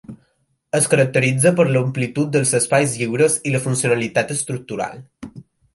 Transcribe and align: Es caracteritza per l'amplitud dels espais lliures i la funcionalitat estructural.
Es 0.77 0.87
caracteritza 0.93 1.51
per 1.59 1.65
l'amplitud 1.75 2.33
dels 2.37 2.55
espais 2.61 2.99
lliures 3.03 3.39
i 3.51 3.55
la 3.57 3.65
funcionalitat 3.69 4.35
estructural. 4.39 5.03